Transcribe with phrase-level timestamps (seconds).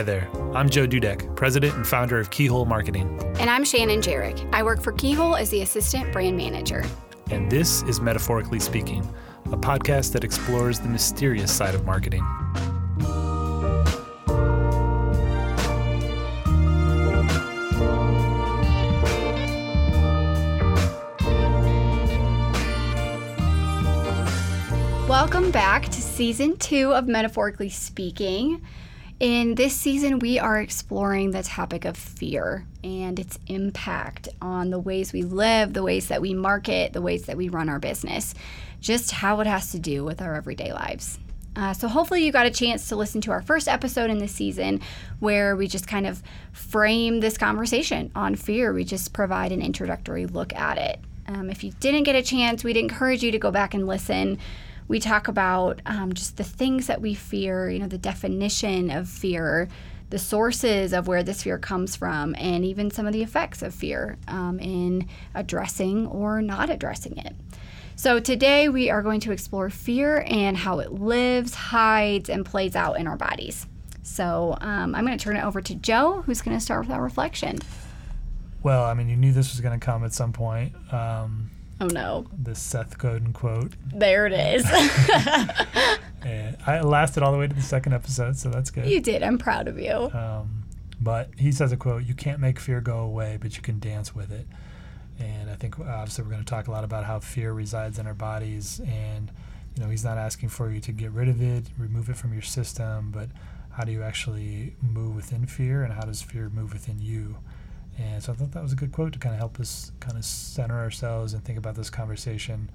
[0.00, 0.30] Hi there.
[0.54, 3.20] I'm Joe Dudek, president and founder of Keyhole Marketing.
[3.38, 4.48] And I'm Shannon Jarek.
[4.50, 6.86] I work for Keyhole as the assistant brand manager.
[7.30, 9.06] And this is Metaphorically Speaking,
[9.52, 12.24] a podcast that explores the mysterious side of marketing.
[25.06, 28.62] Welcome back to season two of Metaphorically Speaking.
[29.20, 34.78] In this season, we are exploring the topic of fear and its impact on the
[34.78, 38.32] ways we live, the ways that we market, the ways that we run our business,
[38.80, 41.18] just how it has to do with our everyday lives.
[41.54, 44.32] Uh, so, hopefully, you got a chance to listen to our first episode in this
[44.32, 44.80] season
[45.18, 48.72] where we just kind of frame this conversation on fear.
[48.72, 50.98] We just provide an introductory look at it.
[51.26, 54.38] Um, if you didn't get a chance, we'd encourage you to go back and listen
[54.90, 59.08] we talk about um, just the things that we fear, you know, the definition of
[59.08, 59.68] fear,
[60.10, 63.72] the sources of where this fear comes from, and even some of the effects of
[63.72, 67.36] fear um, in addressing or not addressing it.
[67.94, 72.74] So, today we are going to explore fear and how it lives, hides, and plays
[72.74, 73.68] out in our bodies.
[74.02, 76.90] So, um, I'm going to turn it over to Joe, who's going to start with
[76.90, 77.60] our reflection.
[78.64, 80.74] Well, I mean, you knew this was going to come at some point.
[80.92, 81.49] Um,
[81.80, 82.26] Oh no.
[82.42, 83.72] The Seth Godin quote.
[83.92, 84.64] There it is.
[86.22, 88.86] and I lasted all the way to the second episode, so that's good.
[88.86, 89.22] You did.
[89.22, 90.10] I'm proud of you.
[90.12, 90.64] Um,
[91.00, 94.14] but he says a quote: "You can't make fear go away, but you can dance
[94.14, 94.46] with it."
[95.18, 98.06] And I think obviously we're going to talk a lot about how fear resides in
[98.06, 99.30] our bodies, and
[99.76, 102.32] you know he's not asking for you to get rid of it, remove it from
[102.32, 103.28] your system, but
[103.72, 107.36] how do you actually move within fear, and how does fear move within you?
[108.00, 110.16] And so I thought that was a good quote to kind of help us kind
[110.16, 112.70] of center ourselves and think about this conversation.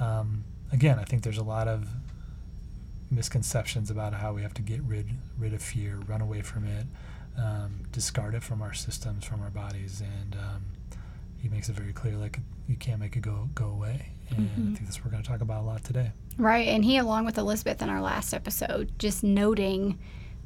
[0.00, 1.86] Um, again, I think there's a lot of
[3.10, 5.06] misconceptions about how we have to get rid
[5.38, 6.86] rid of fear, run away from it,
[7.38, 10.64] um, discard it from our systems, from our bodies, and um,
[11.38, 14.08] he makes it very clear like you can't make it go go away.
[14.30, 14.62] And mm-hmm.
[14.62, 16.10] I think that's what we're going to talk about a lot today.
[16.38, 19.98] Right, and he, along with Elizabeth in our last episode, just noting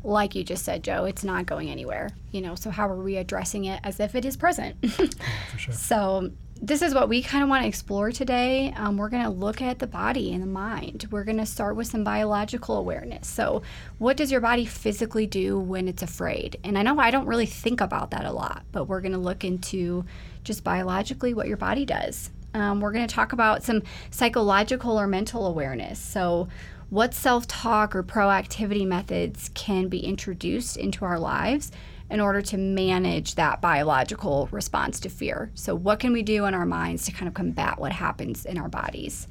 [0.04, 2.10] like you just said, Joe, it's not going anywhere.
[2.30, 4.76] You know, so how are we addressing it as if it is present?
[4.82, 5.06] yeah,
[5.50, 5.74] for sure.
[5.74, 8.72] So this is what we kind of want to explore today.
[8.76, 11.06] Um, we're going to look at the body and the mind.
[11.10, 13.28] We're going to start with some biological awareness.
[13.28, 13.62] So,
[13.98, 16.58] what does your body physically do when it's afraid?
[16.64, 19.18] And I know I don't really think about that a lot, but we're going to
[19.18, 20.04] look into
[20.42, 22.30] just biologically what your body does.
[22.54, 25.98] Um, we're going to talk about some psychological or mental awareness.
[26.00, 26.48] So,
[26.90, 31.70] what self talk or proactivity methods can be introduced into our lives
[32.10, 35.50] in order to manage that biological response to fear.
[35.54, 38.58] So, what can we do in our minds to kind of combat what happens in
[38.58, 39.28] our bodies?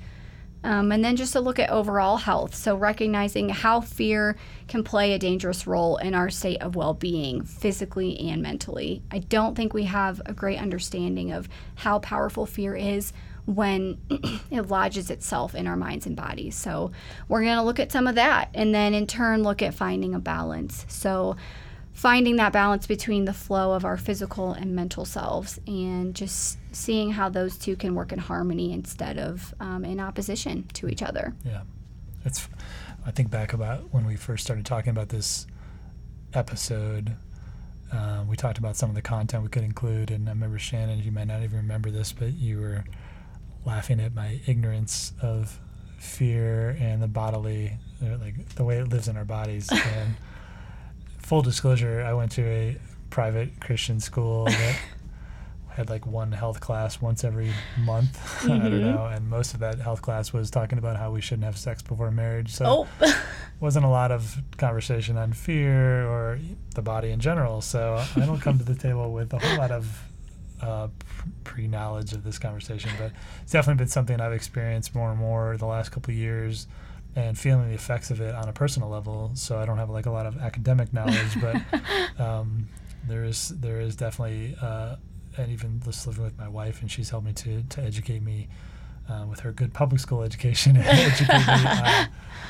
[0.63, 2.53] Um, and then just to look at overall health.
[2.53, 7.43] So, recognizing how fear can play a dangerous role in our state of well being,
[7.43, 9.01] physically and mentally.
[9.11, 13.13] I don't think we have a great understanding of how powerful fear is
[13.47, 13.97] when
[14.51, 16.55] it lodges itself in our minds and bodies.
[16.55, 16.91] So,
[17.27, 20.13] we're going to look at some of that and then in turn look at finding
[20.13, 20.85] a balance.
[20.87, 21.35] So,
[21.97, 27.09] finding that balance between the flow of our physical and mental selves and just seeing
[27.09, 31.33] how those two can work in harmony instead of um, in opposition to each other.
[31.43, 31.61] Yeah.
[32.23, 32.47] It's,
[33.03, 35.47] I think back about when we first started talking about this
[36.35, 37.13] episode.
[37.91, 41.01] Uh, we talked about some of the content we could include, and I remember Shannon.
[41.01, 42.83] You might not even remember this, but you were
[43.67, 45.59] laughing at my ignorance of
[45.97, 49.69] fear and the bodily, uh, like the way it lives in our bodies.
[49.97, 50.15] And
[51.19, 52.77] full disclosure, I went to a
[53.09, 54.79] private Christian school that
[55.67, 58.17] had like one health class once every month.
[58.39, 58.51] Mm-hmm.
[58.51, 58.95] I don't mm-hmm.
[58.95, 61.81] know, and most of that health class was talking about how we shouldn't have sex
[61.81, 62.53] before marriage.
[62.53, 63.21] So oh.
[63.59, 66.39] wasn't a lot of conversation on fear or
[66.73, 67.59] the body in general.
[67.59, 69.85] So I don't come to the table with a whole lot of
[70.61, 70.87] uh,
[71.43, 73.11] pre knowledge of this conversation, but
[73.43, 76.67] it's definitely been something I've experienced more and more the last couple of years
[77.15, 79.31] and feeling the effects of it on a personal level.
[79.33, 81.55] So I don't have like a lot of academic knowledge, but
[82.19, 82.67] um,
[83.07, 84.97] there is there is definitely uh,
[85.37, 88.47] and even just living with my wife, and she's helped me to to educate me.
[89.09, 92.07] Uh, with her good public school education, educate me on,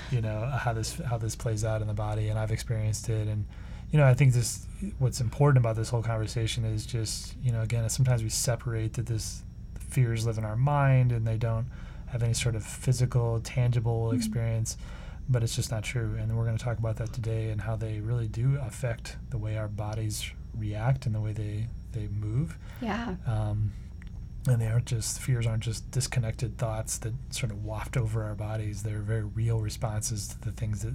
[0.09, 3.27] you know how this how this plays out in the body, and I've experienced it,
[3.27, 3.45] and
[3.91, 4.65] you know, I think this
[4.99, 9.05] what's important about this whole conversation is just, you know, again, sometimes we separate that
[9.05, 9.43] this
[9.79, 11.67] fears live in our mind and they don't
[12.07, 14.17] have any sort of physical, tangible mm-hmm.
[14.17, 14.77] experience,
[15.29, 16.15] but it's just not true.
[16.19, 19.37] And we're going to talk about that today and how they really do affect the
[19.37, 22.57] way our bodies react and the way they they move.
[22.81, 23.15] Yeah.
[23.25, 23.71] Um,
[24.47, 28.35] and they aren't just fears aren't just disconnected thoughts that sort of waft over our
[28.35, 28.83] bodies.
[28.83, 30.93] They're very real responses to the things that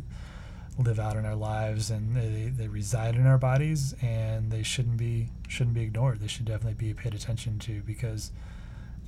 [0.78, 4.96] live out in our lives and they, they reside in our bodies and they shouldn't
[4.96, 6.20] be shouldn't be ignored.
[6.20, 8.32] They should definitely be paid attention to because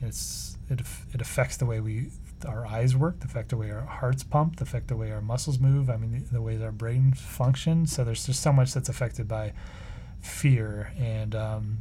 [0.03, 0.81] it's it,
[1.13, 2.09] it affects the way we
[2.47, 5.23] our eyes work the affect the way our hearts pump the affect the way our
[5.23, 5.89] muscles move.
[5.89, 9.27] I mean the, the way our brain functions so there's just so much that's affected
[9.27, 9.53] by
[10.21, 11.79] fear and um,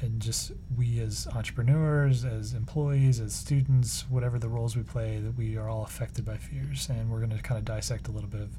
[0.00, 5.36] and just we as entrepreneurs, as employees, as students, whatever the roles we play, that
[5.36, 8.28] we are all affected by fears, and we're going to kind of dissect a little
[8.28, 8.50] bit of,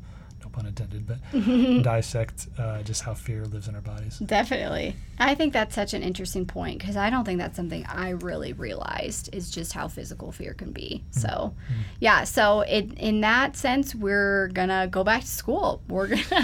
[0.46, 1.18] no pun intended, but
[1.84, 4.20] dissect uh, just how fear lives in our bodies.
[4.20, 4.96] Definitely.
[5.18, 8.54] I think that's such an interesting point because I don't think that's something I really
[8.54, 11.04] realized is just how physical fear can be.
[11.12, 11.54] So,
[12.00, 15.82] yeah, so it, in that sense, we're going to go back to school.
[15.88, 16.42] We're going to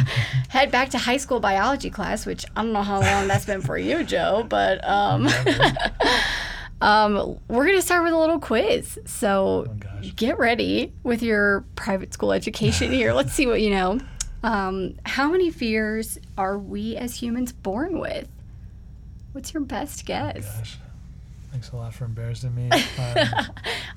[0.50, 3.62] head back to high school biology class, which I don't know how long that's been
[3.62, 5.28] for you, Joe, but um,
[6.82, 9.00] um, we're going to start with a little quiz.
[9.06, 9.76] So, Oh
[10.16, 13.14] get ready with your private school education here.
[13.14, 14.00] Let's see what you know.
[14.44, 18.28] Um, how many fears are we as humans born with?
[19.34, 20.58] What's your best guess?
[20.58, 20.78] Gosh.
[21.52, 22.70] Thanks a lot for embarrassing me.
[23.00, 23.46] Um,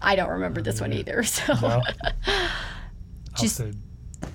[0.02, 1.22] I don't remember this one either.
[1.22, 1.82] So no.
[2.26, 2.50] I'll
[3.40, 3.72] Just- say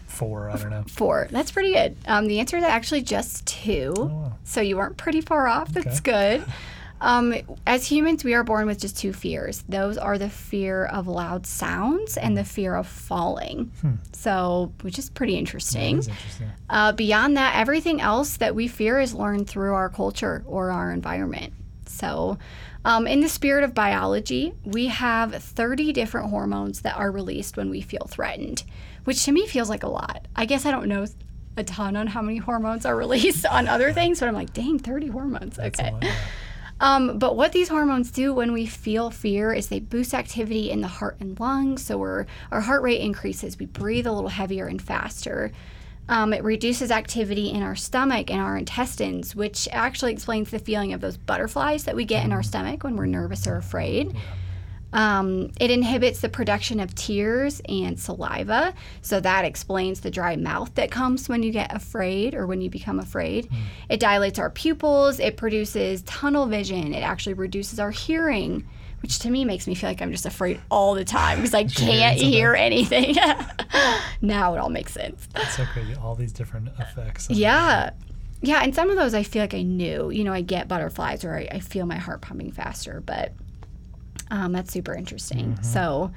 [0.07, 0.49] four.
[0.49, 0.83] I don't know.
[0.87, 1.27] four.
[1.31, 1.95] That's pretty good.
[2.07, 3.93] Um, the answer is actually just two.
[3.95, 4.33] Oh, wow.
[4.43, 5.69] So you weren't pretty far off.
[5.69, 6.43] That's good.
[7.01, 7.33] Um,
[7.65, 9.63] as humans, we are born with just two fears.
[9.69, 13.71] Those are the fear of loud sounds and the fear of falling.
[14.11, 15.99] So, which is pretty interesting.
[15.99, 16.49] is interesting.
[16.69, 20.91] Uh, beyond that, everything else that we fear is learned through our culture or our
[20.91, 21.53] environment.
[21.85, 22.37] So,
[22.85, 27.69] um, in the spirit of biology, we have 30 different hormones that are released when
[27.69, 28.63] we feel threatened,
[29.03, 30.27] which to me feels like a lot.
[30.35, 31.05] I guess I don't know
[31.57, 34.79] a ton on how many hormones are released on other things, but I'm like, dang,
[34.79, 35.59] 30 hormones.
[35.59, 35.93] Okay.
[36.79, 36.95] Yeah.
[36.95, 40.81] Um, but what these hormones do when we feel fear is they boost activity in
[40.81, 41.85] the heart and lungs.
[41.85, 43.59] So we're, our heart rate increases.
[43.59, 45.51] We breathe a little heavier and faster.
[46.07, 50.91] Um, it reduces activity in our stomach and our intestines, which actually explains the feeling
[50.93, 54.15] of those butterflies that we get in our stomach when we're nervous or afraid.
[54.91, 58.73] Um, it inhibits the production of tears and saliva.
[59.01, 62.69] So that explains the dry mouth that comes when you get afraid or when you
[62.69, 63.49] become afraid.
[63.89, 65.19] It dilates our pupils.
[65.19, 66.93] It produces tunnel vision.
[66.93, 68.67] It actually reduces our hearing,
[69.01, 71.63] which to me makes me feel like I'm just afraid all the time because I
[71.65, 73.15] can't hear anything.
[74.21, 75.27] now it all makes sense.
[75.35, 75.95] It's so crazy.
[75.95, 77.29] All these different effects.
[77.29, 77.91] Yeah.
[78.41, 80.09] Yeah, and some of those I feel like I knew.
[80.09, 83.33] You know, I get butterflies or I, I feel my heart pumping faster, but
[84.31, 85.61] um, that's super interesting.
[85.63, 86.11] So,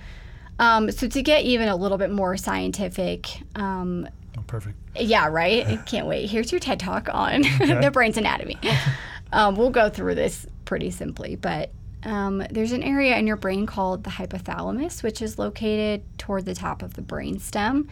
[0.58, 4.76] um, so to get even a little bit more scientific, um, Oh, perfect.
[4.96, 5.66] yeah, right.
[5.66, 6.30] I can't wait.
[6.30, 8.56] Here's your TED talk on the brain's anatomy.
[9.32, 11.70] Um, we'll go through this pretty simply, but
[12.04, 16.54] um, there's an area in your brain called the hypothalamus, which is located toward the
[16.54, 17.88] top of the brain stem,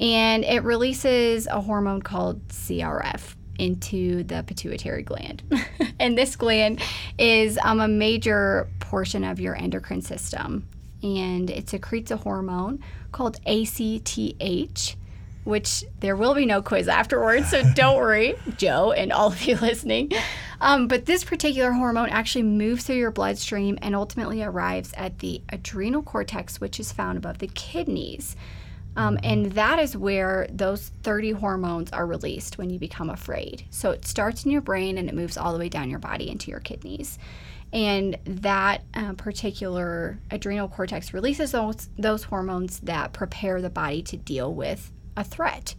[0.00, 5.42] and it releases a hormone called CRF into the pituitary gland.
[6.00, 6.80] and this gland
[7.18, 10.66] is um, a major portion of your endocrine system,
[11.02, 14.96] and it secretes a hormone called ACTH
[15.44, 19.56] which there will be no quiz afterwards, so don't worry, Joe, and all of you
[19.60, 20.10] listening.
[20.60, 25.42] Um, but this particular hormone actually moves through your bloodstream and ultimately arrives at the
[25.50, 28.36] adrenal cortex, which is found above the kidneys.
[28.96, 33.64] Um, and that is where those 30 hormones are released when you become afraid.
[33.70, 36.30] So it starts in your brain and it moves all the way down your body
[36.30, 37.18] into your kidneys.
[37.72, 44.16] And that uh, particular adrenal cortex releases those, those hormones that prepare the body to
[44.16, 45.74] deal with a threat.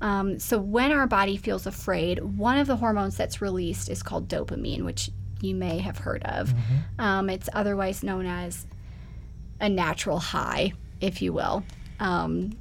[0.00, 4.28] Um, so when our body feels afraid, one of the hormones that's released is called
[4.28, 6.52] dopamine, which you may have heard of.
[6.98, 8.66] Um, it's otherwise known as
[9.60, 11.62] a natural high, if you will.
[12.00, 12.56] Um,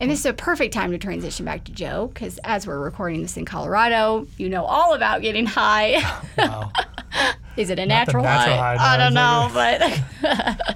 [0.00, 3.22] and this is a perfect time to transition back to Joe, because as we're recording
[3.22, 6.02] this in Colorado, you know all about getting high.
[6.38, 6.72] Wow.
[7.58, 8.76] is it a Not natural, natural high?
[8.76, 9.80] high, I don't know, but.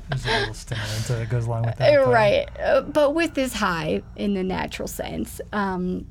[0.10, 1.94] There's a little stimulant that goes along with that.
[2.06, 2.46] right.
[2.60, 6.06] Uh, but with this high, in the natural sense, um,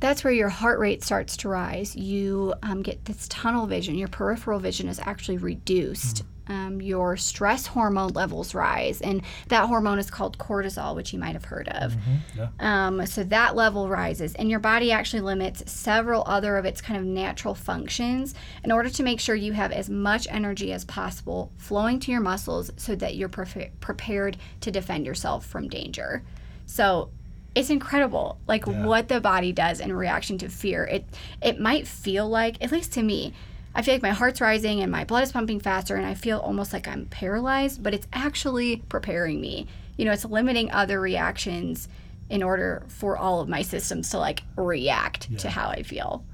[0.00, 1.94] that's where your heart rate starts to rise.
[1.94, 3.94] You um, get this tunnel vision.
[3.94, 6.24] Your peripheral vision is actually reduced.
[6.52, 11.32] Um, your stress hormone levels rise, and that hormone is called cortisol, which you might
[11.32, 11.92] have heard of.
[11.94, 12.48] Mhm, yeah.
[12.86, 16.98] Um, so that level rises, and your body actually limits several other of its kind
[17.00, 21.50] of natural functions in order to make sure you have as much energy as possible
[21.56, 26.22] flowing to your muscles so that you're prefe- prepared to defend yourself from danger.
[26.66, 27.08] So
[27.54, 28.84] it's incredible, like Yeah.
[28.84, 30.84] what the body does in reaction to fear.
[30.84, 31.04] It
[31.40, 33.32] it might feel like, at least to me,
[33.74, 36.38] I feel like my heart's rising and my blood is pumping faster, and I feel
[36.38, 39.66] almost like I'm paralyzed, but it's actually preparing me.
[39.96, 41.88] You know, it's limiting other reactions
[42.28, 45.38] in order for all of my systems to like react Yeah.
[45.38, 46.24] to how I feel.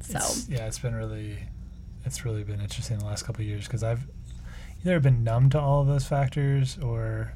[0.00, 1.38] So It's, yeah, it's been really,
[2.04, 4.06] it's really been interesting the last couple of years because I've
[4.84, 7.32] either been numb to all of those factors or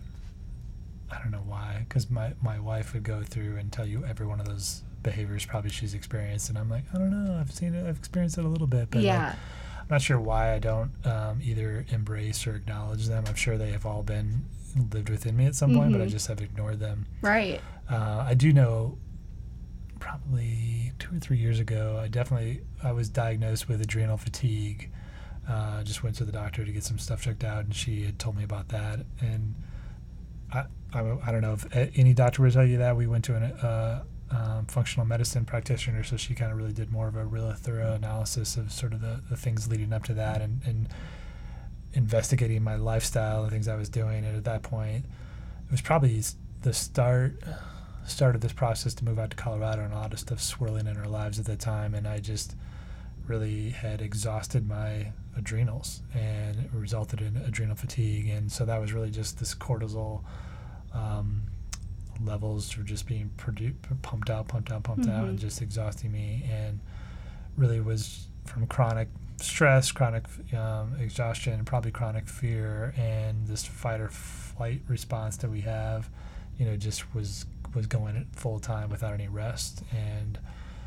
[1.10, 1.84] I don't know why.
[1.88, 5.46] Because my my wife would go through and tell you every one of those behaviors
[5.46, 8.44] probably she's experienced, and I'm like, I don't know, I've seen it, I've experienced it
[8.44, 9.34] a little bit, but like, yeah,
[9.80, 13.24] I'm not sure why I don't um, either embrace or acknowledge them.
[13.26, 14.44] I'm sure they have all been
[14.92, 16.10] lived within me at some point, but I Mhm.
[16.10, 17.06] just have ignored them.
[17.22, 17.60] right.
[17.88, 18.98] Uh, I do know
[20.00, 24.90] probably two or three years ago, I definitely I was diagnosed with adrenal fatigue.
[25.48, 28.18] Uh, just went to the doctor to get some stuff checked out, and she had
[28.18, 29.00] told me about that.
[29.20, 29.54] And
[30.52, 32.96] I I, I don't know if any doctor would tell you that.
[32.96, 36.90] We went to an uh, um, functional medicine practitioner, so she kind of really did
[36.90, 40.14] more of a really thorough analysis of sort of the, the things leading up to
[40.14, 40.88] that, and, and
[41.92, 44.24] investigating my lifestyle and things I was doing.
[44.24, 46.22] And at that point, it was probably
[46.62, 47.34] the start
[48.34, 50.96] of this process to move out to Colorado and a lot of stuff swirling in
[50.96, 51.94] our lives at that time.
[51.94, 52.54] And I just
[53.26, 58.28] really had exhausted my adrenals and it resulted in adrenal fatigue.
[58.28, 60.22] And so that was really just this cortisol
[60.94, 61.42] um,
[62.24, 65.42] levels were just being produ- pumped out, pumped out, pumped out, and Mhm.
[65.42, 66.48] just exhausting me.
[66.50, 66.80] And
[67.56, 69.08] really was from chronic
[69.40, 75.60] stress, chronic um, exhaustion, probably chronic fear, and this fight or flight response that we
[75.62, 76.08] have,
[76.58, 79.82] you know, just was was going full time without any rest.
[79.94, 80.38] And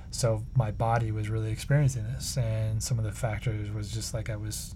[0.09, 4.29] so my body was really experiencing this, and some of the factors was just like
[4.29, 4.73] I was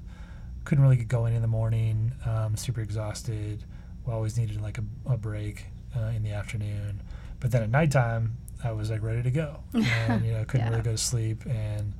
[0.65, 3.63] couldn't really get going in the morning, um, super exhausted.
[4.07, 5.65] Always needed like a, a break
[5.95, 7.01] uh, in the afternoon,
[7.39, 10.71] but then at nighttime I was like ready to go, and you know couldn't Yeah.
[10.71, 11.93] really go to sleep, and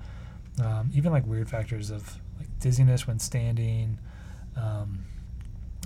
[0.63, 3.97] um, even like weird factors of like dizziness when standing.
[4.55, 5.05] Um,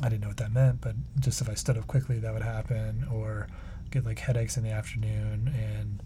[0.03, 2.43] I didn't know what that meant, but just if I stood up quickly, that would
[2.43, 3.47] happen, or
[3.89, 6.03] get like headaches in the afternoon, and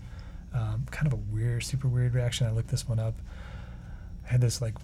[0.53, 2.48] um, kind of a weird, super weird reaction.
[2.48, 3.15] I looked this one up.
[4.25, 4.75] I had this like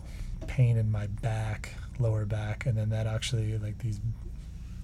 [0.48, 4.02] pain in my back, lower back, and then that actually like these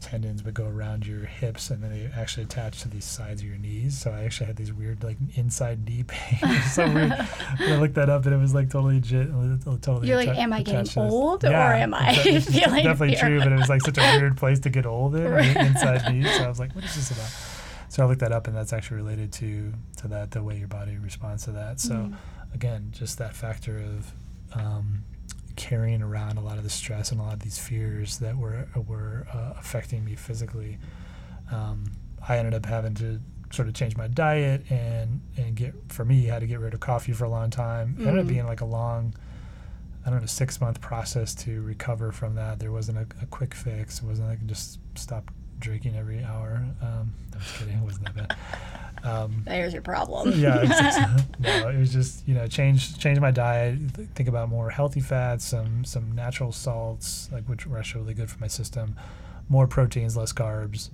[0.04, 3.48] tendons would go around your hips and then they actually attach to these sides of
[3.48, 3.98] your knees.
[3.98, 6.62] So I actually had these weird like inside knee pain.
[6.72, 7.12] So weird.
[7.60, 9.30] I looked that up and it was like totally legit.
[9.82, 11.12] Totally You're like, am I getting attached to this.
[11.12, 13.30] old or am I feeling definitely fear?
[13.30, 15.56] true, but it was like such a weird place to get old in, Right.
[15.58, 16.24] inside knee.
[16.26, 17.32] So I was like, what is this about?
[17.90, 20.68] So I looked that up and that's actually related to to that, the way your
[20.68, 21.80] body responds to that.
[21.80, 22.16] So Mm.
[22.54, 24.12] again, just that factor of
[24.60, 25.04] um,
[25.56, 28.68] carrying around a lot of the stress and a lot of these fears that were
[28.88, 30.78] were uh, affecting me physically.
[31.52, 31.92] Um,
[32.28, 33.20] I ended up having to
[33.52, 36.74] sort of change my diet and and get for me I had to get rid
[36.74, 37.96] of coffee for a long time.
[38.00, 38.30] It ended up Mm.
[38.30, 39.14] being like a long,
[40.06, 42.60] I don't know, six month process to recover from that.
[42.60, 44.00] There wasn't a, a quick fix.
[44.00, 45.32] It wasn't like just stop
[45.64, 46.64] drinking every hour.
[46.82, 47.78] Um, I'm just kidding.
[47.78, 48.38] It wasn't that bad.
[49.06, 50.32] Um, There's your problem.
[50.40, 53.96] yeah, it's- no, it was just you know change change my diet.
[53.96, 58.14] th- Think about more healthy fats, some some natural salts, like which were actually really
[58.14, 58.96] good for my system.
[59.50, 60.90] More proteins, less carbs,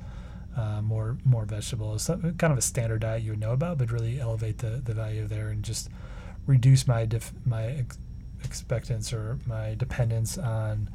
[0.58, 2.04] uh, more more vegetables.
[2.04, 4.94] So, kind of a standard diet you would know about, but really elevate the the
[4.96, 5.90] value there and just
[6.48, 8.00] reduce my def- my ex-
[8.44, 10.90] expectance or my dependence on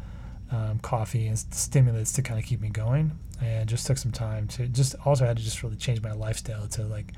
[0.55, 3.19] um, coffee and stimulants to kind of keep me going.
[3.43, 6.69] And just took some time to just also had to just really change my lifestyle
[6.69, 7.13] to like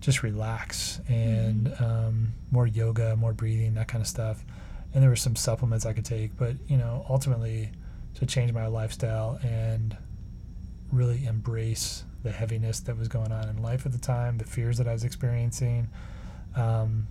[0.00, 4.44] just relax and um, more yoga, more breathing, that kind of stuff.
[4.92, 7.70] And there were some supplements I could take, but you know, ultimately
[8.16, 9.96] to change my lifestyle and
[10.92, 14.78] really embrace the heaviness that was going on in life at the time, the fears
[14.78, 15.88] that I was experiencing.
[16.56, 17.06] Um,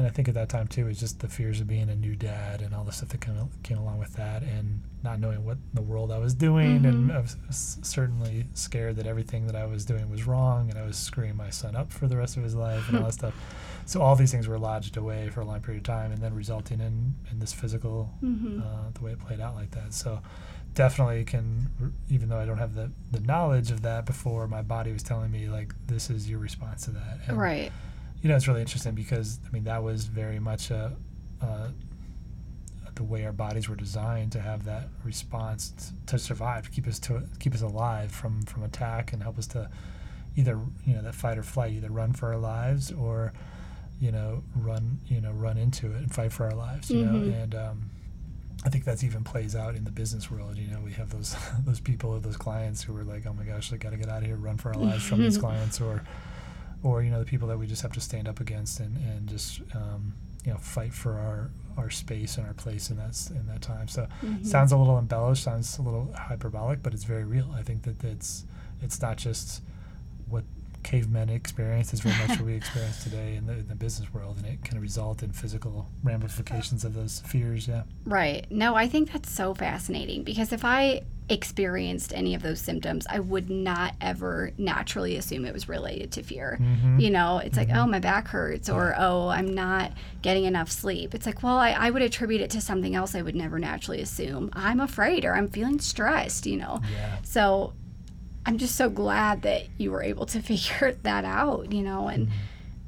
[0.00, 1.94] and I think at that time too, it was just the fears of being a
[1.94, 5.44] new dad and all the stuff that came, came along with that, and not knowing
[5.44, 7.14] what in the world I was doing, and Mhm.
[7.14, 7.36] I was
[7.82, 11.50] certainly scared that everything that I was doing was wrong, and I was screwing my
[11.50, 13.34] son up for the rest of his life and all that stuff.
[13.86, 16.34] So all these things were lodged away for a long period of time, and then
[16.34, 18.60] resulting in in this physical Mhm.
[18.62, 19.92] uh, the way it played out like that.
[19.92, 20.20] So
[20.74, 21.68] definitely can,
[22.08, 25.30] even though I don't have the the knowledge of that before, my body was telling
[25.30, 27.18] me like this is your response to that.
[27.26, 27.72] And, Right.
[28.22, 30.92] You know, it's really interesting because I mean that was very much a.
[31.40, 31.70] a
[32.96, 36.86] the way our bodies were designed to have that response t- to survive, to keep
[36.86, 39.70] us to keep us alive from from attack, and help us to
[40.36, 43.32] either you know that fight or flight, either run for our lives or
[44.00, 46.90] you know run you know run into it and fight for our lives.
[46.90, 47.12] You Mhm.
[47.26, 47.90] know, and um,
[48.66, 50.58] I think that's even plays out in the business world.
[50.58, 51.34] You know, we have those
[51.64, 54.10] those people, or those clients who are like, oh my gosh, I got to get
[54.10, 56.02] out of here, run for our lives from these clients, or
[56.82, 59.28] or you know the people that we just have to stand up against and and
[59.28, 60.12] just um,
[60.44, 63.88] you know fight for our our space and our place in that in that time.
[63.88, 64.44] So Mhm.
[64.44, 67.50] sounds a little embellished, sounds a little hyperbolic, but it's very real.
[67.56, 68.44] I think that it's
[68.82, 69.62] it's not just
[70.28, 70.44] what
[70.82, 71.92] cavemen experienced.
[71.92, 74.64] It's very much what we experience today in the, in the business world, and it
[74.64, 77.68] can result in physical ramifications of those fears.
[77.68, 77.82] Yeah.
[78.06, 78.46] Right.
[78.50, 83.20] No, I think that's so fascinating because if I experienced any of those symptoms, I
[83.20, 86.58] would not ever naturally assume it was related to fear.
[86.60, 86.98] Mm-hmm.
[86.98, 91.14] You know, it's like, oh, my back hurts, or oh, I'm not getting enough sleep.
[91.14, 94.00] It's like, well, I, I would attribute it to something else I would never naturally
[94.00, 94.50] assume.
[94.52, 96.80] I'm afraid or I'm feeling stressed, you know.
[96.92, 97.18] Yeah.
[97.22, 97.72] So
[98.44, 102.28] I'm just so glad that you were able to figure that out, you know, and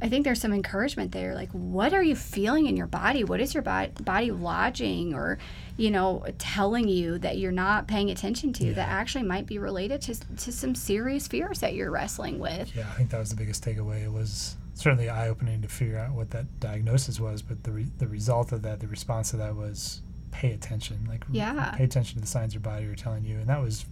[0.03, 1.35] I think there's some encouragement there.
[1.35, 3.23] Like, what are you feeling in your body?
[3.23, 5.39] What is your body, body lodging or,
[5.77, 10.03] you know, telling you that you're not paying attention to that actually might be related
[10.03, 12.75] to, to some serious fears that you're wrestling with?
[12.75, 14.03] Yeah, I think that was the biggest takeaway.
[14.05, 17.87] It was certainly eye opening to figure out what that diagnosis was, but the, re-
[17.99, 20.01] the result of that, the response to that was
[20.33, 21.07] pay attention.
[21.09, 21.75] Like, Yeah.
[21.77, 23.37] pay attention to the signs your body are telling you.
[23.39, 23.85] And that was,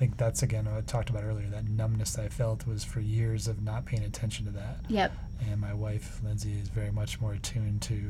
[0.00, 1.46] think that's again what I talked about earlier.
[1.48, 4.78] That numbness that I felt was for years of not paying attention to that.
[4.88, 5.12] Yep.
[5.50, 8.00] And my wife, Lindsay, is very much more attuned to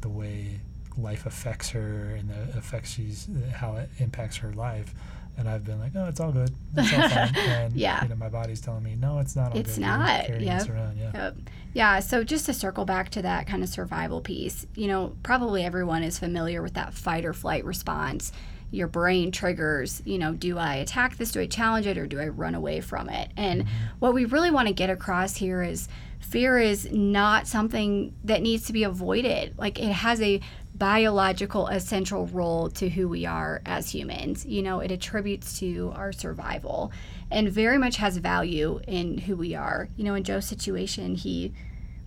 [0.00, 0.58] the way
[0.96, 4.94] life affects her and the effects she's, how it impacts her life.
[5.38, 6.50] And I've been like, oh, it's all good.
[6.76, 7.34] It's all fine.
[7.36, 8.02] And, Yeah.
[8.02, 9.82] you know, my body's telling me, no, it's not all It's good.
[9.82, 10.28] Not.
[10.40, 10.68] Yep.
[10.68, 10.98] around.
[10.98, 11.10] Yeah.
[11.14, 11.36] Yep.
[11.74, 15.64] Yeah, so just to circle back to that kind of survival piece, you know, probably
[15.64, 18.30] everyone is familiar with that fight or flight response.
[18.72, 21.30] Your brain triggers, you know, do I attack this?
[21.30, 23.30] Do I challenge it or do I run away from it?
[23.36, 23.66] And
[24.00, 25.88] what we really want to get across here is
[26.18, 29.58] fear is not something that needs to be avoided.
[29.58, 30.40] Like it has a
[30.74, 34.46] biological essential role to who we are as humans.
[34.46, 36.90] You know, it attributes to our survival
[37.30, 39.88] and very much has value in who we are.
[39.96, 41.52] You know, in Joe's situation, he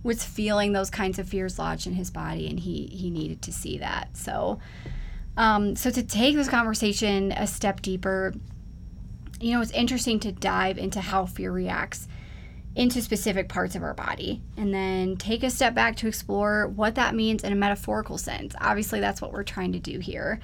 [0.02, 3.52] was feeling those kinds of fears lodged in his body and he he needed to
[3.52, 4.16] see that.
[4.16, 4.58] So
[5.36, 8.34] um, so to take this conversation a step deeper,
[9.40, 12.08] you know, it's interesting to dive into how fear reacts
[12.74, 16.94] into specific parts of our body and then take a step back to explore what
[16.94, 18.54] that means in a metaphorical sense.
[18.60, 20.40] Obviously, that's what we're trying to do here.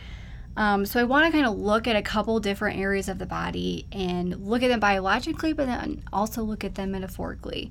[0.56, 3.24] Um, so, I want to kind of look at a couple different areas of the
[3.24, 7.70] body and look at them biologically, but then also look at them metaphorically.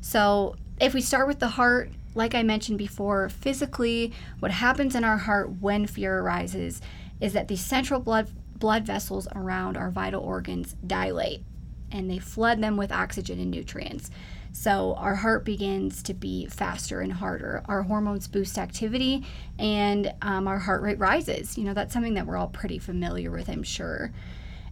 [0.00, 5.04] So, if we start with the heart, like I mentioned before, physically, what happens in
[5.04, 6.80] our heart when fear arises
[7.20, 11.42] is that the central blood blood vessels around our vital organs dilate
[11.90, 14.08] and they flood them with oxygen and nutrients.
[14.52, 17.62] So our heart begins to beat faster and harder.
[17.66, 19.24] Our hormones boost activity,
[19.58, 21.56] and um, our heart rate rises.
[21.56, 24.12] You know that's something that we're all pretty familiar with, I'm sure.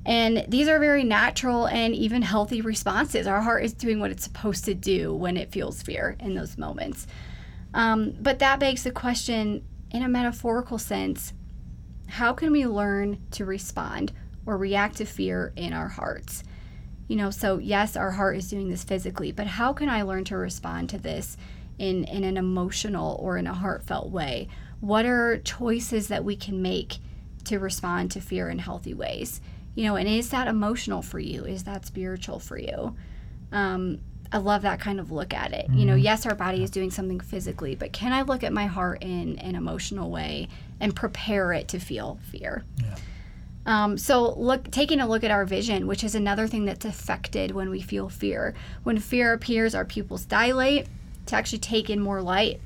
[0.05, 3.27] And these are very natural and even healthy responses.
[3.27, 6.57] Our heart is doing what it's supposed to do when it feels fear in those
[6.57, 7.07] moments.
[7.75, 11.33] Um, but that begs the question in a metaphorical sense
[12.11, 14.13] how can we learn to respond
[14.45, 16.43] or react to fear in our hearts?
[17.07, 20.25] You know, so yes, our heart is doing this physically, but how can I learn
[20.25, 21.37] to respond to this
[21.79, 24.49] in, in an emotional or in a heartfelt way?
[24.81, 26.99] What are choices that we can make
[27.45, 29.41] to respond to fear in healthy ways?
[29.77, 31.45] You know, and is that emotional for you?
[31.45, 32.97] Is that spiritual for you?
[33.53, 34.01] Um,
[34.33, 35.67] I love that kind of look at it.
[35.71, 38.67] You know, yes, our body is doing something physically, but can I look at my
[38.67, 42.65] heart in an emotional way and prepare it to feel fear?
[42.81, 42.97] Yeah.
[43.67, 47.51] Um, so look, taking a look at our vision, which is another thing that's affected
[47.51, 48.55] when we feel fear.
[48.85, 50.87] When fear appears, our pupils dilate
[51.27, 52.61] to actually take in more light.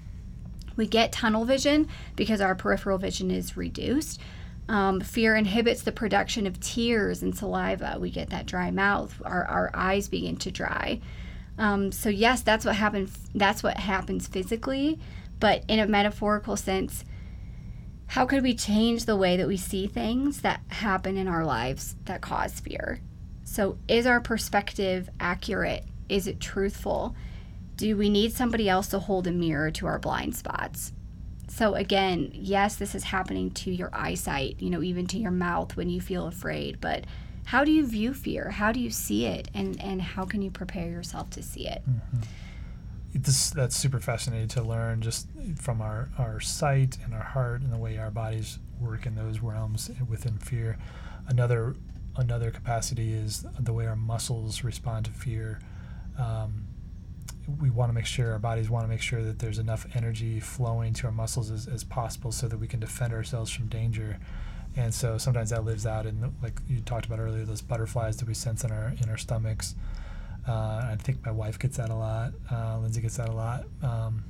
[0.76, 4.20] We get tunnel vision because our peripheral vision is reduced.
[4.68, 7.96] Um, fear inhibits the production of tears and saliva.
[8.00, 9.20] We get that dry mouth.
[9.24, 11.00] Our, our eyes begin to dry.
[11.58, 13.16] Um, so yes, that's what happens.
[13.34, 14.98] That's what happens physically,
[15.40, 17.04] but in a metaphorical sense,
[18.06, 21.96] how could we change the way that we see things that happen in our lives
[22.04, 23.00] that cause fear?
[23.44, 25.84] So, is our perspective accurate?
[26.08, 27.14] Is it truthful?
[27.76, 30.92] Do we need somebody else to hold a mirror to our blind spots?
[31.48, 35.76] So, again, yes, this is happening to your eyesight, you know, even to your mouth
[35.76, 37.04] when you feel afraid, but
[37.44, 38.50] how do you view fear?
[38.50, 39.48] How do you see it?
[39.54, 41.82] And, and how can you prepare yourself to see it?
[43.14, 47.72] this that's super fascinating to learn just from our our sight and our heart and
[47.72, 50.76] the way our bodies work in those realms within fear
[51.28, 51.76] another
[52.16, 55.60] another capacity is the way our muscles respond to fear
[56.18, 56.66] um,
[57.60, 60.40] we want to make sure our bodies want to make sure that there's enough energy
[60.40, 64.18] flowing to our muscles as, as possible so that we can defend ourselves from danger
[64.76, 68.16] and so sometimes that lives out in the, like you talked about earlier those butterflies
[68.18, 69.74] that we sense in our in our stomachs
[70.46, 72.32] uh, I think my wife gets that a lot.
[72.52, 73.64] Uh, Lindsay gets that a lot.
[73.82, 74.24] Um,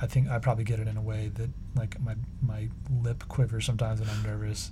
[0.00, 2.68] I think I probably get it in a way that like my my
[3.02, 4.70] lip quivers sometimes when I'm nervous,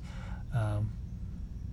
[0.55, 0.93] um,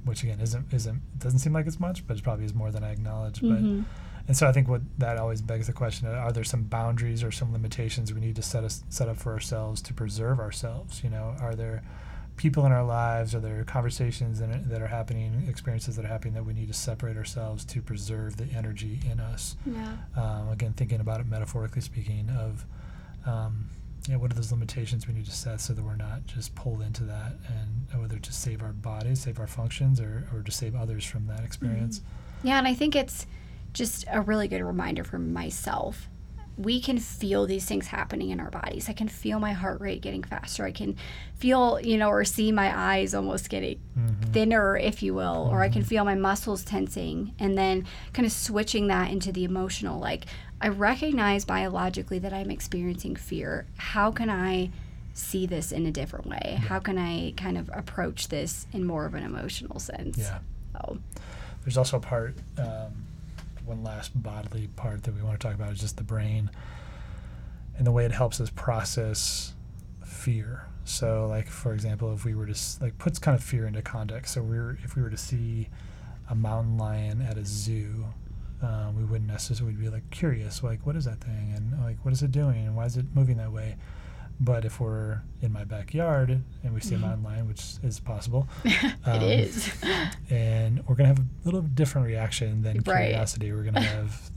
[0.05, 2.83] which again isn't isn't doesn't seem like it's much, but it probably is more than
[2.83, 3.41] I acknowledge.
[3.41, 3.83] Mhm.
[3.83, 3.87] But
[4.27, 7.31] And so I think what that always begs the question: Are there some boundaries or
[7.31, 11.03] some limitations we need to set us set up for ourselves to preserve ourselves?
[11.03, 11.83] You know, are there
[12.37, 13.35] people in our lives?
[13.35, 16.67] Are there conversations that are, that are happening, experiences that are happening that we need
[16.67, 19.55] to separate ourselves to preserve the energy in us?
[19.65, 19.95] Yeah.
[20.15, 22.65] Um, again, thinking about it metaphorically speaking, of
[23.25, 23.69] um,
[24.07, 26.55] you know, what are those limitations we need to set so that we're not just
[26.55, 30.51] pulled into that, and whether to save our bodies, save our functions, or or to
[30.51, 31.99] save others from that experience.
[31.99, 32.47] Mm-hmm.
[32.47, 33.27] Yeah, and I think it's
[33.73, 36.09] just a really good reminder for myself.
[36.61, 38.87] We can feel these things happening in our bodies.
[38.89, 40.63] I can feel my heart rate getting faster.
[40.65, 40.95] I can
[41.35, 44.31] feel, you know, or see my eyes almost getting Mm-hmm.
[44.31, 48.31] thinner, if you will, or I can feel my muscles tensing and then kind of
[48.31, 49.99] switching that into the emotional.
[49.99, 50.25] Like,
[50.61, 53.65] I recognize biologically that I'm experiencing fear.
[53.77, 54.69] How can I
[55.13, 56.57] see this in a different way?
[56.69, 60.17] How can I kind of approach this in more of an emotional sense?
[60.17, 60.39] Yeah.
[60.73, 60.99] So,
[61.63, 62.93] There's also a part, um,
[63.65, 66.49] one last bodily part that we want to talk about is just the brain
[67.77, 69.53] and the way it helps us process
[70.05, 70.67] fear.
[70.83, 74.33] So, like for example, if we were to like puts kind of fear into context.
[74.33, 75.69] So, we're if we were to see
[76.29, 78.05] a mountain lion at a zoo,
[78.61, 82.03] um, we wouldn't necessarily we'd be like curious, like what is that thing, and like
[82.03, 83.75] what is it doing, and why is it moving that way.
[84.43, 88.47] But if we're in my backyard and we see a mountain lion, which is possible,
[88.65, 89.71] it um, is.
[90.31, 93.03] and we're gonna have a little different reaction than Right.
[93.09, 93.51] curiosity.
[93.53, 94.31] We're gonna have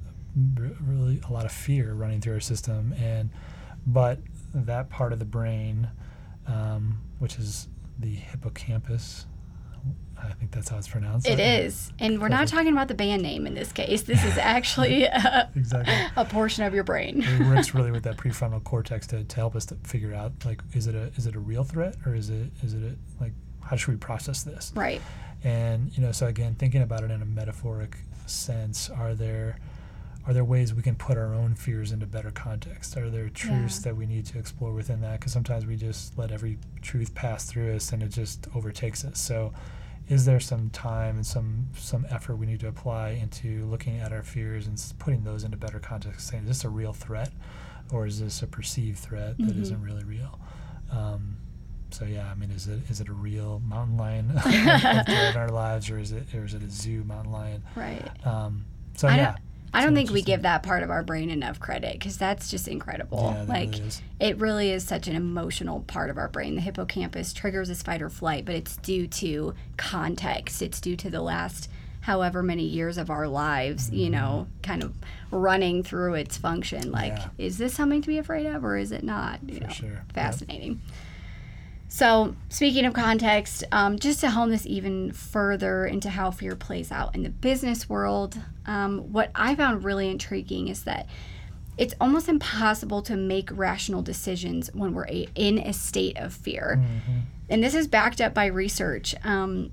[0.87, 3.31] really a lot of fear running through our system, and
[3.87, 4.19] but
[4.53, 5.89] that part of the brain,
[6.47, 9.25] um, which is the hippocampus,
[10.29, 11.29] I think that's how it's pronounced.
[11.29, 11.93] It is.
[11.99, 14.03] And we're not talking about the band name in this case.
[14.03, 15.95] This is actually a, Exactly.
[16.17, 17.23] a portion of your brain.
[17.23, 20.61] It works really with that prefrontal cortex to, to help us to figure out like
[20.73, 23.33] is it a is it a real threat or is it is it a, like
[23.63, 24.73] how should we process this?
[24.75, 25.01] Right.
[25.43, 29.59] And you know, so again, thinking about it in a metaphoric sense, are there
[30.27, 32.97] are there ways we can put our own fears into better context?
[32.97, 33.91] Are there truths Yeah.
[33.91, 35.21] that we need to explore within that?
[35.21, 39.21] Because sometimes we just let every truth pass through us and it just overtakes us.
[39.21, 39.53] So,
[40.09, 44.13] is there some time and some some effort we need to apply into looking at
[44.13, 46.29] our fears and putting those into better context?
[46.29, 47.31] Saying, is this a real threat,
[47.93, 49.71] or is this a perceived threat that Mhm.
[49.71, 50.39] not really real?
[50.91, 51.37] Um,
[51.91, 55.89] so yeah, I mean, is it is it a real mountain lion in our lives,
[55.91, 57.63] or is it or is it a zoo mountain lion?
[57.75, 58.27] Right.
[58.27, 58.65] Um,
[58.97, 59.37] so I yeah,
[59.75, 62.69] I don't think we give that part of our brain enough credit because that's just
[62.69, 63.35] incredible.
[63.37, 66.55] Yeah, like really it really is such an emotional part of our brain.
[66.55, 70.63] The hippocampus triggers this fight or flight, but it's due to context.
[70.63, 71.69] It's due to the last
[72.03, 74.95] however many years of our lives, you know, kind of
[75.31, 76.93] running through its function.
[76.93, 77.31] Like, Mm-hmm.
[77.39, 77.47] Yeah.
[77.47, 79.41] is this something to be afraid of or is it not?
[79.47, 80.03] You For know, sure.
[80.15, 80.51] Yep.
[81.95, 86.91] So, speaking of context, um, just to hone this even further into how fear plays
[86.91, 91.07] out in the business world, um, what I found really intriguing is that
[91.79, 96.81] it's almost impossible to make rational decisions when we're a, in a state of fear.
[96.83, 97.21] Mhm.
[97.49, 99.15] And this is backed up by research.
[99.23, 99.71] Um,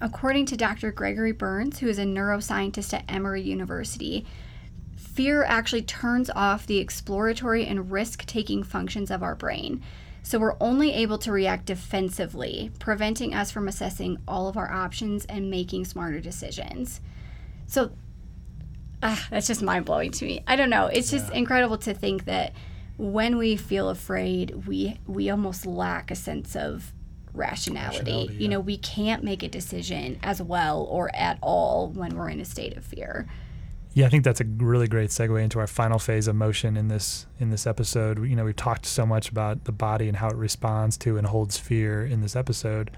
[0.00, 0.90] according to Dr.
[0.90, 4.24] Gregory Burns, who is a neuroscientist at Emory University,
[4.96, 9.82] fear actually turns off the exploratory and risk taking functions of our brain.
[10.22, 15.24] So we're only able to react defensively, preventing us from assessing all of our options
[15.24, 17.00] and making smarter decisions.
[17.66, 17.92] So
[19.02, 20.42] ah, that's just mind blowing to me.
[20.46, 20.86] I don't know.
[20.86, 21.38] It's just Yeah.
[21.38, 22.52] incredible to think that
[22.96, 26.92] when we feel afraid, we we almost lack a sense of
[27.32, 27.98] rationality.
[27.98, 28.48] Rationality, You yeah.
[28.48, 32.44] know, we can't make a decision as well or at all when we're in a
[32.44, 33.26] state of fear.
[33.92, 36.88] Yeah, I think that's a really great segue into our final phase of motion in
[36.88, 38.24] this in this episode.
[38.24, 41.26] You know, we've talked so much about the body and how it responds to and
[41.26, 42.90] holds fear in this episode.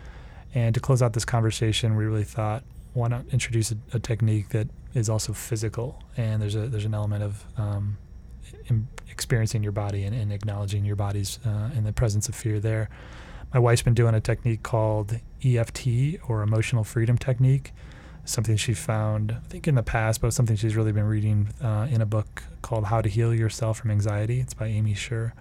[0.55, 4.51] And to close out this conversation, we really thought, why not introduce a, a technique
[4.51, 6.03] that is also physical?
[6.19, 7.97] And there's a there's an element of um,
[9.11, 12.91] experiencing your body and, and acknowledging your body's uh, in the presence of fear there.
[13.55, 15.87] My wife's been doing a technique called EFT
[16.29, 17.73] or emotional freedom technique
[18.25, 21.89] something she found, I think in the past, but something she's really been reading uh,
[21.91, 24.41] in a book called How to Heal Yourself from Anxiety.
[24.41, 25.33] It's by Amy Scher.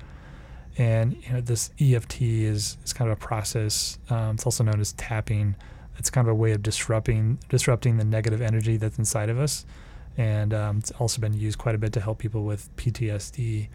[0.78, 4.00] And you know, this EFT is, is kind of a process.
[4.10, 5.56] Um, it's also known as tapping.
[5.98, 9.65] It's kind of a way of disrupting disrupting the negative energy that's inside of us.
[10.17, 13.70] And um, it's also been used quite a bit to help people with PTSD.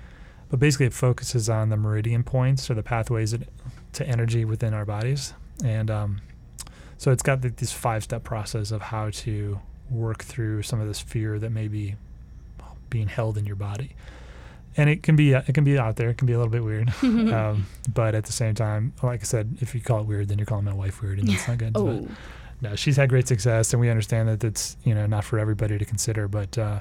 [0.48, 3.34] But basically, it focuses on the meridian points or the pathways
[3.92, 5.34] to energy within our bodies.
[5.64, 6.20] And um,
[6.98, 10.88] so it's got th- this five step process of how to work through some of
[10.88, 11.94] this fear that may be
[12.90, 13.94] being held in your body.
[14.76, 16.10] And it can be uh, it can be out there.
[16.10, 19.24] It can be a little bit weird, um, but at the same time, like I
[19.24, 21.56] said, if you call it weird, then you're calling my wife weird, and that's not
[21.58, 21.72] good.
[21.74, 22.08] But Oh,
[22.60, 25.78] no, she's had great success, and we understand that it's you know not for everybody
[25.78, 26.28] to consider.
[26.28, 26.80] But uh,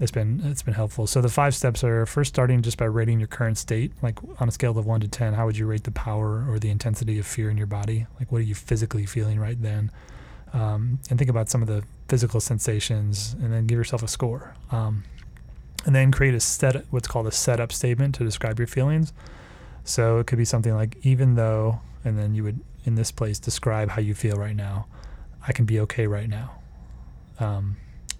[0.00, 1.06] it's been it's been helpful.
[1.06, 4.48] So the five steps are first starting just by rating your current state, like on
[4.48, 7.18] a scale of one to ten, how would you rate the power or the intensity
[7.18, 8.06] of fear in your body?
[8.18, 9.92] Like what are you physically feeling right then?
[10.52, 14.54] Um, and think about some of the physical sensations, and then give yourself a score.
[14.72, 15.04] Um,
[15.86, 19.12] and then create a set what's called a setup statement to describe your feelings.
[19.84, 23.38] So it could be something like even though, and then you would in this place
[23.38, 24.86] describe how you feel right now.
[25.46, 26.52] I can be okay right now.
[27.38, 27.76] Um,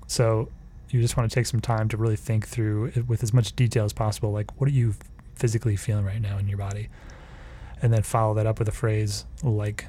[0.07, 0.49] so
[0.91, 3.55] you just want to take some time to really think through it with as much
[3.55, 4.33] detail as possible.
[4.33, 4.95] Like, what are you
[5.35, 6.89] physically feeling right now in your body?
[7.83, 9.87] And then follow that up with a phrase like,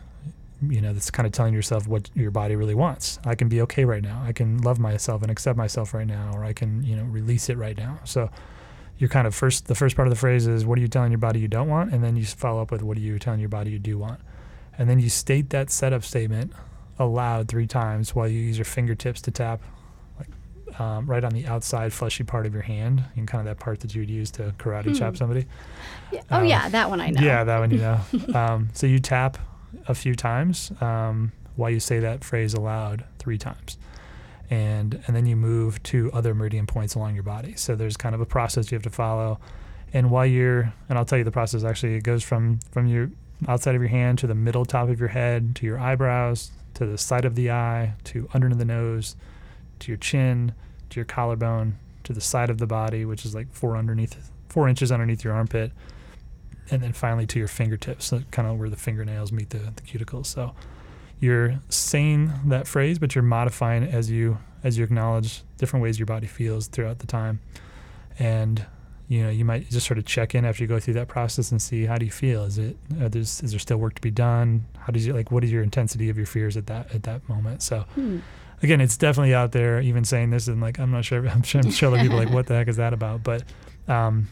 [0.61, 3.19] you know, that's kind of telling yourself what your body really wants.
[3.25, 4.23] I can be okay right now.
[4.25, 7.49] I can love myself and accept myself right now, or I can, you know, release
[7.49, 7.99] it right now.
[8.03, 8.29] So
[8.97, 11.11] you're kind of first, the first part of the phrase is, what are you telling
[11.11, 11.91] your body you don't want?
[11.91, 14.21] And then you follow up with, what are you telling your body you do want?
[14.77, 16.53] And then you state that setup statement
[16.99, 19.61] aloud three times while you use your fingertips to tap
[20.79, 23.79] um, right on the outside fleshy part of your hand and kind of that part
[23.81, 24.93] that you would use to karate hmm.
[24.93, 25.45] chop somebody.
[26.11, 26.21] Yeah.
[26.31, 27.21] Oh um, yeah, that one I know.
[27.21, 27.99] Yeah, that one you know.
[28.35, 29.37] um, so you tap
[29.87, 33.77] a few times um, while you say that phrase aloud three times.
[34.49, 37.55] And, and then you move to other meridian points along your body.
[37.55, 39.39] So there's kind of a process you have to follow.
[39.93, 43.11] And while you're, and I'll tell you the process actually, it goes from, from your
[43.47, 46.85] outside of your hand to the middle top of your head to your eyebrows to
[46.85, 49.15] the side of the eye to under the nose
[49.81, 50.53] to your chin
[50.89, 54.67] to your collarbone to the side of the body which is like four underneath four
[54.67, 55.71] inches underneath your armpit
[56.71, 59.81] and then finally to your fingertips so kind of where the fingernails meet the, the
[59.81, 60.27] cuticles.
[60.27, 60.53] So
[61.19, 66.05] you're saying that phrase but you're modifying as you as you acknowledge different ways your
[66.05, 67.41] body feels throughout the time.
[68.17, 68.65] And
[69.07, 71.51] you know you might just sort of check in after you go through that process
[71.51, 72.43] and see how do you feel?
[72.43, 74.65] Is it there's there still work to be done?
[74.77, 77.27] How does you like what is your intensity of your fears at that at that
[77.27, 77.61] moment?
[77.61, 78.19] So hmm.
[78.61, 81.61] Again it's definitely out there even saying this and like i'm not sure i'm sure,
[81.61, 83.23] I'm sure other people like what the heck is that about?
[83.23, 83.43] But
[83.87, 84.27] um,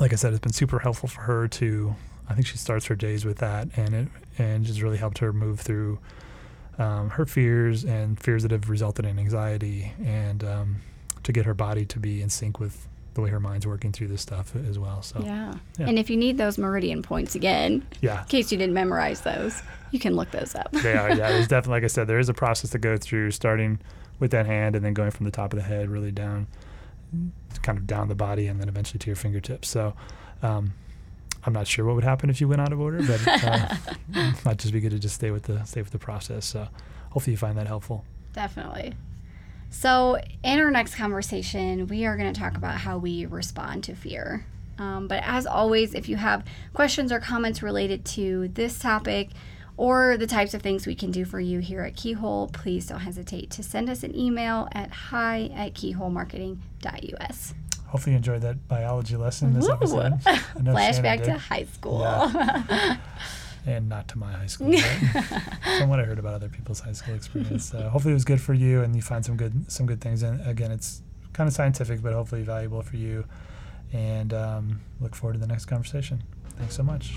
[0.00, 1.94] like i said it's been super helpful for her to
[2.28, 5.32] i think she starts her days with that and it and just really helped her
[5.32, 5.98] move through
[6.78, 10.76] um, her fears and fears that have resulted in anxiety and um,
[11.22, 14.08] to get her body to be in sync with the way her mind's working through
[14.08, 15.02] this stuff as well.
[15.02, 15.54] So yeah.
[15.78, 15.86] yeah.
[15.88, 19.62] And if you need those meridian points again, yeah, in case you didn't memorize those,
[19.92, 20.68] you can look those up.
[20.72, 21.14] yeah, yeah.
[21.14, 23.78] There's definitely, like I said, there is a process to go through, starting
[24.18, 26.46] with that hand and then going from the top of the head really down,
[27.62, 29.68] kind of down the body, and then eventually to your fingertips.
[29.68, 29.94] So.
[30.42, 30.74] Um,
[31.46, 33.74] I'm not sure what would happen if you went out of order, but uh,
[34.46, 36.46] might just be good to just stay with the stay with the process.
[36.46, 36.68] So
[37.10, 38.06] hopefully you find that helpful.
[38.32, 38.94] Definitely.
[39.74, 43.94] So, in our next conversation, we are going to talk about how we respond to
[43.94, 44.46] fear.
[44.78, 49.30] Um, but as always, if you have questions or comments related to this topic
[49.76, 53.00] or the types of things we can do for you here at Keyhole, please don't
[53.00, 57.54] hesitate to send us an email at hi at keyholemarketing.us.
[57.88, 59.72] Hopefully, you enjoyed that biology lesson this Woo!
[59.72, 60.12] episode.
[60.56, 62.00] Flashback to high school.
[62.00, 62.96] Yeah.
[63.66, 64.72] and not to my high school.
[65.78, 68.40] from what I heard about other people's high school experience, so hopefully it was good
[68.40, 70.22] for you, and you find some good some good things.
[70.22, 73.24] And again, it's kind of scientific, but hopefully valuable for you.
[73.92, 76.22] And um, look forward to the next conversation.
[76.56, 77.14] Thanks so much.